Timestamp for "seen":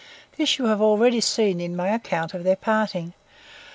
1.21-1.61